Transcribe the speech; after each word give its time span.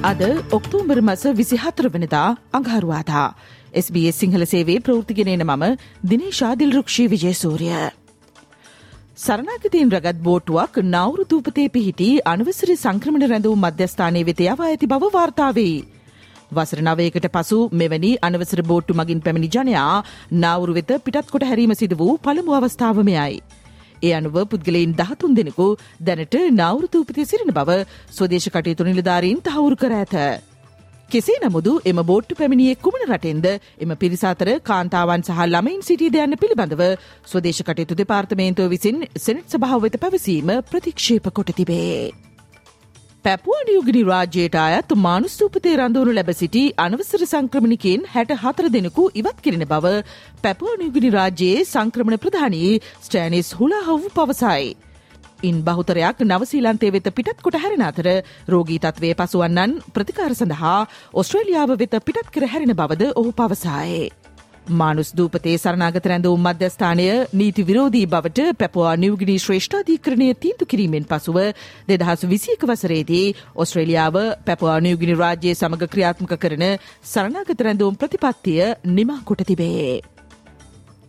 අද 0.00 0.20
ඔක්තෝම්බර් 0.50 1.00
මස 1.00 1.22
විසිහතර 1.34 1.86
වනදා 1.88 2.36
අඟහරුවාදා. 2.52 3.34
SBS 3.74 4.14
සිංහල 4.14 4.44
සේවේ 4.44 4.78
ප්‍රෘතිගෙනන 4.78 5.42
මම 5.44 5.64
දිනේශාදිල් 6.04 6.70
රුක්ෂී 6.72 7.08
විජයසූරිය. 7.08 7.90
සරණාගතයෙන් 9.16 9.90
රගත් 9.90 10.22
බෝටුවක් 10.22 10.78
නවරු 10.84 11.26
දූපතේ 11.26 11.66
පිහිටි 11.68 12.08
අනවසර 12.24 12.70
සංක්‍රමණ 12.76 13.26
රැඳවූ 13.26 13.56
මධ්‍යස්ථානය 13.56 14.22
වෙත 14.22 14.40
යවා 14.40 14.68
ඇති 14.68 14.86
බව 14.86 15.10
වාර්තාවේ. 15.12 15.76
වසර 16.52 16.80
නවයකට 16.80 17.26
පසු 17.28 17.58
මෙවැනි 17.72 18.12
අනවසර 18.22 18.62
බෝට්ටු 18.62 18.94
මගින් 18.94 19.20
පැමිණි 19.20 19.50
ජනයා 19.50 20.02
නවරු 20.32 20.74
වෙත 20.74 20.92
පිටත් 21.04 21.26
කොට 21.28 21.42
හැරීම 21.42 21.74
සිද 21.74 21.98
වූ 21.98 22.18
පළමු 22.18 22.54
අවස්ථාවමයයි. 22.54 23.42
ඒ 24.02 24.12
අනුව 24.14 24.36
පුද්ගලයින් 24.46 24.92
දහතුන් 24.94 25.34
දෙනෙකු 25.34 25.66
දැනට 26.02 26.36
නවෘතූපති 26.52 27.24
සිරින 27.24 27.52
බව 27.52 27.80
ස්වදේශ 28.10 28.48
කටයුතු 28.50 28.84
නිලධාරීන් 28.84 29.42
තහවුරු 29.42 29.76
කර 29.76 29.92
ඇත. 29.94 30.14
කෙසේ 31.10 31.38
නමුදු 31.40 31.72
එම 31.84 32.00
බෝට්ටු 32.04 32.34
පැමිණියේ 32.34 32.78
කුමන 32.78 33.04
රටෙන්ද 33.06 33.46
එම 33.78 33.96
පිරිසාතර 33.96 34.50
කාන්තාවන් 34.62 35.22
සහ 35.22 35.42
ළමයින් 35.46 35.82
සිටී 35.82 36.10
දයන්න 36.10 36.36
පිළිබඳව 36.36 36.84
ස්වදේශ 37.26 37.62
කටයුතු 37.62 37.96
දෙපාර්තමේන්තුව 37.96 38.70
විසින් 38.70 39.04
සෙනට් 39.18 39.52
සභාව 39.52 39.84
වෙත 39.84 40.00
පැවසීම 40.00 40.56
ප්‍රතික්ෂේප 40.70 41.30
කොට 41.32 41.54
තිබේ. 41.54 42.27
පැපුවනියුගිනි 43.24 44.02
රාජ්‍යයට 44.04 44.56
අයත් 44.56 44.92
මානුස්තූපතේ 44.96 45.72
රඳවනු 45.74 46.12
ලැබ 46.12 46.30
සිටි 46.32 46.62
අනවසර 46.78 47.22
සංක්‍රමණිකෙන් 47.24 48.04
හැට 48.08 48.32
හතර 48.34 48.68
දෙනෙකු 48.70 49.04
ඉවත් 49.12 49.40
කිරෙන 49.40 49.64
බව 49.66 49.92
පැපුවනියුගිනි 50.44 51.10
රාජ්‍යයේ 51.10 51.64
සංක්‍රමණ 51.64 52.22
ප්‍රධානී 52.24 52.70
ස්ටෑනිස් 53.00 53.50
හුලාහවු 53.54 54.12
පවසයි. 54.12 54.68
ඉන් 55.42 55.58
බහුතරයක් 55.62 56.22
නවසීලන්තේ 56.22 56.92
වෙත 56.92 57.10
පිටත් 57.12 57.42
කොට 57.42 57.58
හැරෙන 57.58 57.82
අතර 57.82 58.08
රෝගී 58.48 58.78
තත්වය 58.78 59.12
පසුවන්නන් 59.14 59.76
ප්‍රතිකාර 59.90 60.32
සඳහා 60.34 60.78
ඔස්ට්‍රේලියාව 61.14 61.76
වෙත 61.76 62.00
පිටත් 62.02 62.30
කර 62.30 62.46
හැරෙන 62.46 62.74
බවද 62.74 63.12
ඔහු 63.14 63.34
පවසායේ. 63.34 64.08
මානුස් 64.72 65.10
දූපතේ 65.12 65.56
සරනාගත 65.56 66.06
රැඳවූ 66.06 66.36
මධ්‍යස්ථානය 66.38 67.06
නීති 67.34 67.64
විරෝධී 67.64 68.06
බවට 68.06 68.56
පැපවා 68.56 68.96
නිවගිනී 68.96 69.38
ශ්‍රේෂ්ඨාධීකරණය 69.38 70.28
තීන්තු 70.36 70.66
කිරීමෙන් 70.66 71.06
පසුව 71.06 71.38
දෙදහස් 71.88 72.26
විසියක 72.26 72.62
වසරේදී 72.64 73.24
ඔස්ට්‍රේලියාව 73.56 74.20
පැපවා 74.44 74.76
නිවගිනි 74.80 75.16
රාජ්‍යය 75.16 75.54
සමඟ 75.54 75.88
ක්‍රියාත්මක 75.88 76.36
කරන 76.38 76.68
සරනාගත 77.06 77.60
රැඳවුම් 77.60 77.96
ප්‍රතිපත්තිය 77.96 78.62
නිමා 78.90 79.20
කොට 79.24 79.44
තිබේ. 79.44 80.17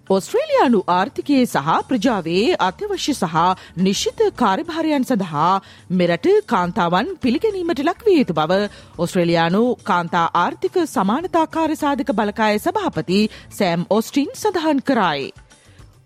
ඔස්ට්‍රේලයානු 0.10 0.80
ආර්ථිකයේ 0.90 1.42
සහ 1.46 1.74
ප්‍රජාවේ 1.88 2.44
අත්‍යවශ්‍ය 2.60 3.14
සහ 3.14 3.42
නිශ්ිත 3.80 4.22
කාර්භාරයන් 4.36 5.04
සඳහා 5.04 5.50
මෙරට 5.96 6.30
කාන්තාවන් 6.46 7.12
පිළිගැනීමට 7.18 7.82
ලක්විය 7.84 8.16
යුතු 8.16 8.36
බව 8.36 8.56
ඔස්ට්‍රේලයානු 8.98 9.60
කාන්තා 9.84 10.24
ආර්ථික 10.36 10.80
සමානතාකාර 10.86 11.76
සාධක 11.76 12.10
බලකාය 12.14 12.58
සභාපති 12.60 13.20
සෑම් 13.52 13.84
ඔස්ටින් 13.90 14.32
සඳහන් 14.36 14.82
කරයි. 14.84 15.28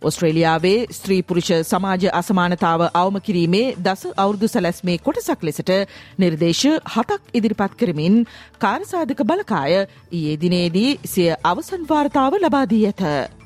ඔස්ට්‍රේලියාවේ 0.02 0.80
ස්ත්‍රීපුරුෂ 0.92 1.52
සමාජ 1.66 2.04
අසමානතාව 2.14 2.84
අවම 2.94 3.20
කිරීමේ 3.22 3.62
දස 3.86 4.04
අවුරදු 4.18 4.50
සැලැස්මේ 4.50 4.98
කොටසක් 5.00 5.46
ලෙසට 5.50 5.72
නිර්දේශ 6.18 6.66
හතක් 6.90 7.22
ඉදිරිපත් 7.34 7.80
කරමින් 7.80 8.20
කාරසාධක 8.60 9.24
බලකාය 9.32 9.80
ඊයේ 9.80 10.36
දිනේදී 10.44 10.92
සිය 11.06 11.30
අවසන් 11.46 11.88
වාර්තාව 11.88 12.38
ලබාදී 12.40 12.84
ඇත. 12.92 13.42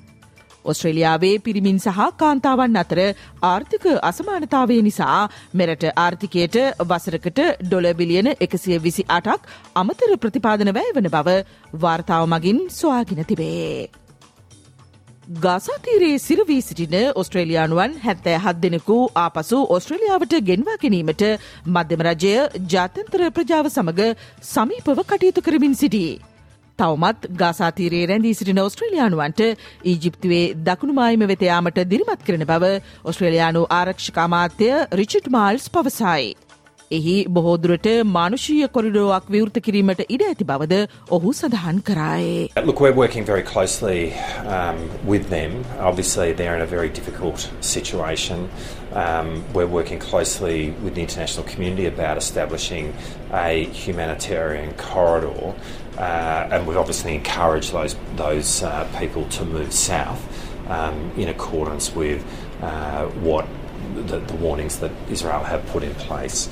ඔස්ට්‍රේලියාවේ 0.67 1.33
පිරිමින් 1.39 1.79
සහ 1.79 2.07
කාන්තාවන් 2.17 2.77
අතර 2.77 2.99
ආර්ථික 3.43 3.85
අසමානතාවය 4.03 4.79
නිසා 4.81 5.19
මෙරට 5.53 5.85
ආර්ථිකයට 5.97 6.57
වසරකට 6.85 7.39
ඩොල 7.61 7.91
බිලියන 7.93 8.33
එකසිය 8.39 8.79
විසි 8.79 9.07
අටක් 9.11 9.53
අමතර 9.75 10.17
ප්‍රතිපාදන 10.17 10.73
වැය 10.73 10.91
වන 10.95 11.09
බව 11.11 11.37
වාර්තාව 11.77 12.27
මගින් 12.29 12.59
සොයාගෙන 12.71 13.25
තිබේ. 13.25 13.89
ගාසාතීරයේ 15.37 16.19
සිරවී 16.19 16.61
සිටින 16.61 16.93
ඔස්ට්‍රේලයානුවන් 17.15 17.95
හැත්තෑ 17.99 18.37
හත් 18.37 18.61
දෙනෙකු 18.61 18.95
ආපසු 19.17 19.59
ඔස්ට්‍රේලියාවට 19.69 20.35
ගෙන්වා 20.43 20.77
ගැනීමට 20.77 21.23
මධ්‍යම 21.67 22.03
රජය 22.03 22.33
ජාත්‍යන්තර 22.67 23.25
ප්‍රජාව 23.31 23.69
සමඟ 23.69 24.15
සමීපව 24.45 25.03
කටයුතු 25.03 25.41
කරමින් 25.41 25.75
සිටී. 25.75 26.13
තවමත් 26.79 27.29
ගාසාතීරයේ 27.41 28.09
රැඳී 28.11 28.33
සිටින 28.33 28.63
ඔස්ට්‍රේලයානුවන්ට 28.63 29.45
ඊජිප්තුවේ 29.91 30.43
දකුණුමායිම 30.65 31.27
වෙතයාමට 31.31 31.79
දිරිමත් 31.93 32.25
කරන 32.27 32.49
බව 32.51 32.73
ඔස්ට්‍රේලයානු 33.03 33.63
ආරක්ෂකාමාත්‍ය 33.77 34.73
රිචට් 35.01 35.31
මාල්ස් 35.37 35.69
පවසයි. 35.69 36.35
එහි 36.91 37.15
බොහෝදුරට 37.29 37.87
මානුෂීය 38.09 38.67
කොරිඩෝවක් 38.75 39.25
විවෘත 39.35 39.57
කිරීමට 39.63 40.03
ඉඩ 40.07 40.23
ඇති 40.27 40.47
බවද 40.51 40.79
ඔහු 41.17 41.33
සඳහන් 41.33 41.81
කරායේ. 41.89 42.47
Look, 42.63 42.79
we're 42.79 42.95
working 42.95 43.25
very 43.25 43.43
closely 43.43 44.13
um, 44.57 44.79
with 45.05 45.29
them. 45.29 45.57
Obviously, 45.81 46.29
they're 46.33 46.55
in 46.55 46.65
a 46.67 46.71
very 46.75 46.89
difficult 46.89 47.49
situation. 47.61 48.49
Um, 48.96 49.44
we're 49.54 49.66
working 49.66 49.98
closely 49.98 50.70
with 50.82 50.94
the 50.94 51.00
international 51.00 51.46
community 51.46 51.86
about 51.86 52.18
establishing 52.18 52.94
a 53.32 53.64
humanitarian 53.64 54.74
corridor, 54.74 55.54
uh, 55.98 56.48
and 56.52 56.66
we've 56.66 56.76
obviously 56.76 57.14
encouraged 57.14 57.72
those 57.72 57.96
those 58.16 58.62
uh, 58.62 58.84
people 58.98 59.24
to 59.36 59.44
move 59.44 59.72
south 59.72 60.20
um, 60.68 61.12
in 61.16 61.28
accordance 61.28 61.94
with 61.94 62.22
uh, 62.62 63.06
what 63.24 63.46
the, 63.94 64.18
the 64.18 64.36
warnings 64.36 64.78
that 64.80 64.90
Israel 65.10 65.42
have 65.44 65.64
put 65.72 65.82
in 65.82 65.94
place. 65.94 66.48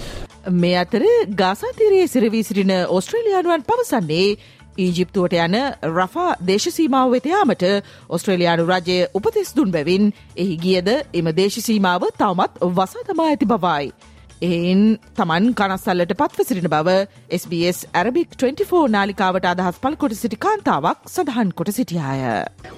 මේ 0.49 0.77
අතර 0.83 1.03
ගාසාතීරයේ 1.39 2.07
සිරවී 2.07 2.43
සිටින 2.43 2.71
ඔස්ට්‍රේලයානුවන් 2.99 3.63
පවසන්නේ 3.69 4.37
ඊජිප්තුවට 4.78 5.38
යන 5.38 5.56
රෆා 5.90 6.32
දේශසීමාව 6.44 7.12
වෙතයාමට 7.12 7.64
ඔස්ට්‍රේලයානු 8.10 8.66
රජය 8.66 8.98
උපතිස් 9.14 9.54
දුන් 9.56 9.72
බැවින් 9.72 10.12
එහි 10.38 10.58
ගියද 10.58 10.90
එම 11.14 11.32
දේශසීමාව 11.34 12.10
තවමත් 12.14 12.74
වසා 12.74 13.06
තමා 13.06 13.28
ඇති 13.28 13.48
බවයි. 13.48 13.94
එයින් 14.43 14.83
තමන් 15.17 15.47
කනස්සල්ලට 15.59 16.13
පත්ව 16.21 16.45
සිරින 16.49 16.69
බව 16.73 16.93
SBS 17.39 17.79
ඇරබික් 18.01 18.31
24 18.43 18.79
නාලිකාවට 18.95 19.47
අදහස් 19.51 19.81
පල් 19.83 19.97
කොට 20.03 20.15
සිටි 20.21 20.39
කාන්තාවක් 20.45 21.01
සඳහන් 21.15 21.51
කොට 21.59 21.71
සිටියාය. 21.79 22.23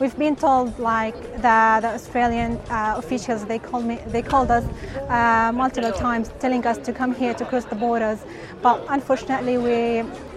We've 0.01 0.19
been 0.23 0.37
told 0.37 0.71
like 0.87 1.19
the, 1.45 1.59
the 1.85 1.91
Australian 1.99 2.53
uh, 2.69 2.99
officials 3.03 3.45
they 3.51 3.61
called 3.67 3.87
me 3.91 3.97
they 4.15 4.23
called 4.23 4.51
us 4.51 4.65
uh, 5.09 5.53
multiple 5.61 5.95
times 6.07 6.33
telling 6.45 6.67
us 6.67 6.79
to 6.89 6.93
come 7.01 7.15
here 7.21 7.35
to 7.41 7.45
cross 7.45 7.67
the 7.73 7.79
borders 7.85 8.19
but 8.65 8.83
unfortunately 8.97 9.57
we 9.67 9.79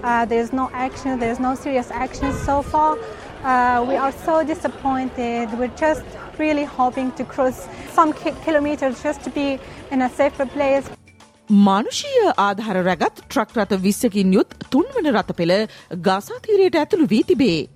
uh, 0.03 0.25
there's 0.33 0.53
no 0.53 0.67
action 0.73 1.17
there's 1.23 1.41
no 1.47 1.55
serious 1.55 1.89
action 2.05 2.29
so 2.49 2.61
far 2.61 2.91
uh, 2.93 3.81
we 3.89 3.95
are 3.95 4.13
so 4.27 4.35
disappointed 4.43 5.57
we're 5.57 5.75
just 5.87 6.05
really 6.37 6.67
hoping 6.77 7.09
to 7.13 7.25
cross 7.33 7.57
some 7.97 8.13
ki- 8.13 8.37
kilometers 8.45 9.01
just 9.01 9.23
to 9.23 9.31
be 9.31 9.47
in 9.91 10.01
a 10.03 10.09
safer 10.21 10.45
place 10.57 10.85
මානුෂීය 11.50 12.32
ආධාර 12.38 12.76
රැගත් 12.80 13.16
truck 13.18 13.56
රථ 13.56 13.74
විස්සකින් 13.78 14.32
යුත් 14.32 14.54
තුන්වන 14.70 15.10
රථ 15.10 15.32
පෙළ 15.34 15.52
ගාසාතීරයට 16.00 16.76
ඇතුළු 16.76 17.08
වී 17.10 17.24
තිබේ. 17.24 17.68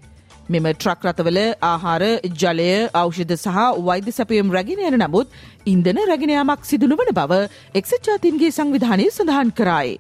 මෙම 0.49 0.67
ට්‍රක් 0.67 1.03
රථවල 1.05 1.41
ආහාර 1.63 2.03
ජලය 2.35 2.71
ඖෂධ 2.95 3.35
සහ 3.37 3.59
වෛද්‍ය 3.83 4.13
සැපයම් 4.13 4.53
රැගෙන 4.53 4.85
යන 4.85 4.99
නමුත් 4.99 5.35
ඉන්දන 5.67 5.99
රැගෙනයාමක් 6.07 6.65
සිදුනවන 6.65 7.11
බව 7.13 7.41
එක්සජාතින්ගේ 7.75 8.53
සංවිධානය 8.53 9.11
සඳහන් 9.11 9.51
කරයි. 9.53 9.99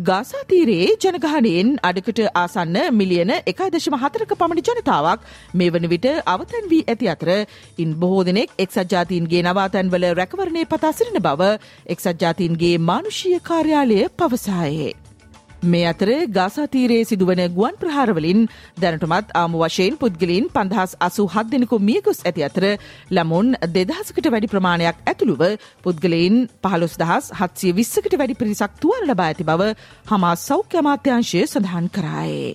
ගාසාතීරයේ 0.00 0.96
ජනගහනයෙන් 0.96 1.70
අඩකට 1.82 2.20
ආසන්න 2.32 2.76
මිලියන 2.92 3.32
එකයි 3.32 3.68
දශම 3.70 3.96
හතරක 3.96 4.34
පමණි 4.34 4.64
ජනතාවක් 4.68 5.24
මේ 5.54 5.70
වන 5.70 5.88
විට 5.88 6.06
අවතැන් 6.26 6.70
වී 6.70 6.84
ඇති 6.86 7.10
අතර 7.10 7.32
ඉන් 7.78 7.96
බොහෝ 7.96 8.22
දෙනෙක් 8.24 8.54
එක්සජාතීන්ගේ 8.58 9.42
නවාතැන්වල 9.44 10.08
රැකවරණය 10.14 10.68
පතා 10.68 10.92
සිරින 10.92 11.20
බව 11.22 11.52
එක්සජාතීන්ගේ 11.88 12.76
මානුෂීය 12.84 13.42
කාර්යාලය 13.42 14.00
පවසායේ. 14.14 15.07
මේ 15.62 15.84
අතර 15.84 16.08
ගාසාතීරයේ 16.28 17.04
සිදුවන 17.04 17.42
ගුවන් 17.50 17.76
ප්‍රහාරවලින් 17.76 18.46
දැනටමත් 18.76 19.32
ආම 19.34 19.52
වශයෙන් 19.54 19.96
පුද්ගලින් 19.96 20.46
පන්දහස් 20.48 20.94
අසු 21.00 21.26
හත් 21.26 21.46
දෙනෙකු 21.48 21.78
මියගොස් 21.80 22.22
ඇති 22.22 22.44
අතර 22.44 22.64
ළමුන් 23.10 23.56
දෙදහසකට 23.68 24.28
වැඩි 24.28 24.48
ප්‍රමාණයක් 24.48 25.02
ඇතුළුව 25.04 25.42
පුද්ගලයින් 25.82 26.36
පහළොස් 26.62 26.94
දහස් 26.96 27.32
හත්සිය 27.32 27.74
විස්සකට 27.74 28.14
වැඩි 28.14 28.36
පිරිසක් 28.36 28.80
තුවර 28.80 29.02
ලබා 29.04 29.28
ඇති 29.28 29.44
බව 29.44 29.74
හමා 30.06 30.34
සෞඛ්‍ය 30.38 30.78
අමාත්‍යංශය 30.78 31.44
සඳහන් 31.44 31.86
කරායේ. 31.90 32.54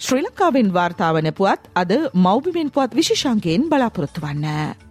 ශ්‍රී 0.00 0.22
ලංකාවෙන් 0.22 0.68
වාර්තාාවන 0.70 1.32
පුවත් 1.32 1.70
අද 1.74 1.92
මෞබිමෙන් 2.16 2.70
පුවත් 2.70 2.92
විශෂංකයෙන් 2.94 3.70
බලාපොරොත්තු 3.70 4.20
වන්න. 4.20 4.85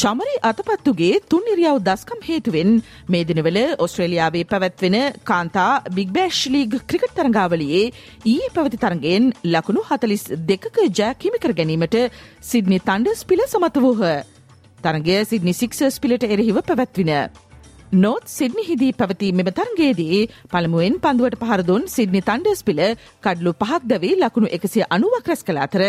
චමරි 0.00 0.34
අතපත්තුගේ 0.48 1.16
තුන් 1.30 1.48
ඉරියව් 1.52 1.78
දස්කම් 1.86 2.20
හේතුවෙන් 2.28 2.70
මේ 3.12 3.26
දිනවල 3.30 3.58
ඔස්ට්‍රේලියාවේ 3.84 4.44
පැවැත්වෙන 4.52 4.96
කාන්තා 5.30 5.72
බිග්බෑශ් 5.96 6.40
ලීග් 6.54 6.76
ක්‍රිකට් 6.90 7.12
තරඟාවලියේ 7.18 7.82
ඊයේ 8.24 8.50
පැවති 8.54 8.80
තරගෙන් 8.84 9.26
ලකුණු 9.54 9.82
හතලිස් 9.90 10.24
දෙකක 10.50 10.80
ජයක් 10.98 11.26
හිමිකර 11.26 11.52
ගැනීමට 11.60 11.98
සිද්නි 12.50 12.80
තන්ඩස් 12.88 13.28
පිල 13.28 13.44
සමත 13.46 13.84
වූහ. 13.84 14.02
තරගය 14.84 15.20
සිද්නි 15.30 15.54
සික්සර්ස් 15.60 16.00
පිලට 16.02 16.24
එරෙහිව 16.26 16.62
පැවැත්වින. 16.62 17.12
නොත් 17.92 18.22
සිද්නිහිදී 18.28 18.92
පැවති 18.92 19.28
මෙම 19.32 19.48
තරගේදී 19.50 20.18
පළමුුවෙන් 20.48 20.98
පන්දුවට 21.00 21.40
පහරදුන් 21.40 21.88
සිද්නි 21.88 22.20
තන්ඩස් 22.22 22.62
පිල 22.62 22.80
කඩලු 23.20 23.52
පහක් 23.54 23.80
දැවී 23.84 24.14
ලකුණු 24.16 24.48
එකසිය 24.48 24.84
අනුවක් 24.88 25.26
රැස් 25.26 25.42
කළ 25.42 25.58
අතර 25.58 25.82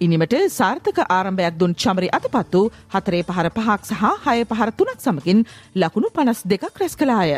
ඉනිමට 0.00 0.34
සාර්ථක 0.50 0.98
ආරම්භයක් 1.08 1.54
දුන් 1.56 1.74
චමරි 1.76 2.08
අතපත්තු 2.10 2.62
හතරේ 2.90 3.22
පහර 3.22 3.48
පහක් 3.50 3.80
සහ 3.86 4.02
හය 4.24 4.38
පහර 4.44 4.70
තුනක් 4.72 4.98
සමකින් 4.98 5.46
ලකුණු 5.76 6.10
පනස් 6.10 6.42
දෙකක් 6.44 6.74
රැස් 6.74 6.96
කලාය. 6.96 7.32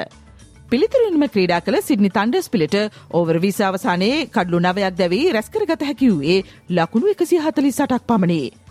පිළිතුරින්ම 0.71 1.29
ක්‍රීඩා 1.29 1.61
කළ 1.61 1.83
සිද්නි 1.83 2.11
තන්ඩස් 2.11 2.49
පිළිට 2.49 2.77
ඕවර 3.13 3.37
විස 3.39 3.61
අවසානයේ 3.63 4.29
කඩලු 4.29 4.59
නවයක් 4.61 4.97
දැවී 4.97 5.33
රැස්කරගත 5.33 5.83
හැකිවූයේ 5.83 6.45
ලකුණු 6.71 7.13
එකසි 7.13 7.37
හතලි 7.39 7.71
සටක් 7.71 8.07
පමණේ. 8.07 8.66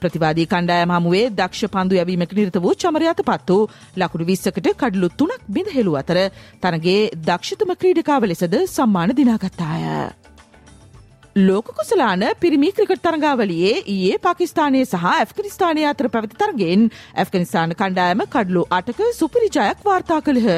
ප්‍රතිවාදී 0.00 0.46
කණ්ඩායම 0.46 0.92
හමුවේ 0.92 1.26
දක්ෂ 1.32 1.70
පන්දු 1.70 1.98
යැවීමක 1.98 2.32
නිරත 2.34 2.56
වූ 2.58 2.74
චමරයාත 2.76 3.20
පත්තු 3.24 3.58
ලකුණු 3.96 4.26
විස්සකට 4.26 4.70
කඩලු 4.74 5.12
තුනක් 5.14 5.46
බිඳ 5.48 5.70
හෙළු 5.70 5.94
අතර 5.96 6.18
තනගේ 6.62 6.98
දක්ෂතම 7.22 7.76
ක්‍රීඩකාව 7.76 8.26
ලෙසද 8.26 8.56
සම්මාන 8.68 9.14
දිනාගත්තාය. 9.14 9.84
ලෝක 11.38 11.66
කුසලාන 11.72 12.22
පිරිමි 12.36 12.72
ක්‍රිකට් 12.72 13.02
තරඟාවලියේ 13.02 13.74
ඊයේ 13.86 14.18
පාකිස්ානය 14.20 14.82
සහ 14.84 15.04
ඇෆ්ගනිස්ථානය 15.06 15.84
අතර 15.86 16.08
පැවති 16.08 16.36
තරගෙන් 16.36 16.90
ඇෆ්ගනිස්ථාන 17.14 17.74
කණ්ඩායම 17.74 18.22
කඩලු 18.28 18.64
අටක 18.72 19.00
සුපිරිජයක් 19.14 19.84
වාර්තා 19.84 20.20
කළහ. 20.22 20.50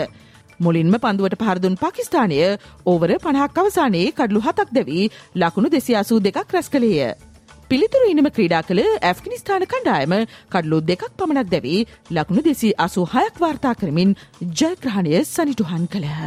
මුලින්ම 0.60 0.94
පන්දුවට 0.96 1.36
පහරදුන් 1.38 1.76
පාකිස්ානය 1.76 2.38
ඕවර 2.86 3.12
පණහක් 3.18 3.58
අවසානයේ 3.58 4.12
කඩලු 4.12 4.40
හතක් 4.40 4.68
දැවී 4.70 5.10
ලකුණු 5.36 5.70
දෙසියාසූ 5.70 6.18
දෙකක් 6.20 6.50
රැස් 6.50 6.68
කළේය. 6.68 7.31
පිළිතුරු 7.72 8.06
ඉනම 8.12 8.26
ක්‍රීඩා 8.28 8.62
කළ 8.62 8.80
ඇෆ්ගනිස්ථාන 9.02 9.62
කණ්ඩායම 9.66 10.12
කඩලු 10.52 10.78
දෙකක් 10.88 11.04
පමණක් 11.12 11.52
දැවී 11.52 11.78
ලකුණු 12.10 12.42
දෙසි 12.48 12.70
අසු 12.78 13.04
හයක් 13.12 13.40
වාර්තා 13.44 13.72
කරමින් 13.74 14.10
ජයග්‍රහණය 14.52 15.14
සනිටුහන් 15.26 15.86
කළහ. 15.86 16.18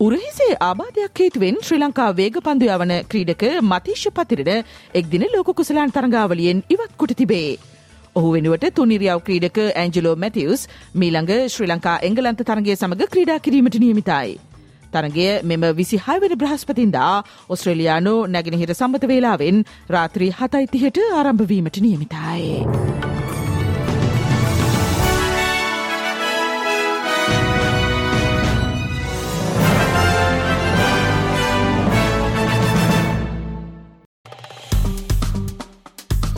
උරහිසේ 0.00 0.50
ආබාධයක් 0.60 1.22
හේතුවෙන් 1.22 1.62
ශ්‍රී 1.62 1.80
ලංකා 1.80 2.10
වේග 2.14 2.38
පන්දු 2.42 2.70
යවන 2.76 2.94
ක්‍රීඩක 3.10 3.46
මතිශ්‍ය 3.64 4.12
පතිරට 4.12 4.52
එක්දින 4.94 5.26
ලෝක 5.34 5.50
කුසලාන් 5.54 5.96
තරඟාවලියෙන් 5.96 6.62
ඉවත් 6.68 6.94
කොට 6.98 7.16
තිබේ. 7.16 7.50
ඔහු 8.16 8.36
වෙනුවට 8.36 8.70
තුනිරියව් 8.74 9.26
ක්‍රීඩක 9.26 9.64
ඇන්ජලෝ 9.74 10.16
මැතිවස් 10.18 10.68
මීළඟ 10.96 11.36
ශ්‍රී 11.48 11.72
ලංකා 11.72 11.98
එංගලන්ත 12.02 12.48
තරගේ 12.48 12.76
සමඟ 12.76 13.12
ක්‍රීඩා 13.12 13.38
කිරීමට 13.40 13.84
නියමිතයි. 13.84 14.40
තරගය 14.92 15.28
මෙම 15.44 15.64
විසිහයවන 15.74 16.36
බ්‍රහස්පතින්දා 16.36 17.14
ඔස්ට්‍රේලයානු 17.48 18.14
නැගෙනහිර 18.28 18.74
සම්බත 18.74 19.08
වේලාවෙන් 19.08 19.64
රාත්‍රී 19.88 20.32
හතයිතිහට 20.32 21.04
ආරම්භවීමට 21.12 21.80
නියමිතයි. 21.80 23.02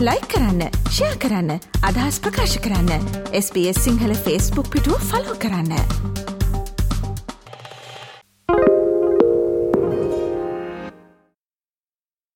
ලයි 0.01 0.21
කරන්න 0.27 0.62
ෂයා 0.87 1.15
කරන්න 1.19 1.53
අදහස් 1.83 2.19
ප්‍රකාශ 2.21 2.56
කරන්න 2.59 3.09
SBS 3.37 3.81
සිංහල 3.81 4.12
ෆස්බුක් 4.19 4.69
පිටුව 4.69 5.01
ෆලෝ 5.05 5.39
කරන්න. 5.39 6.13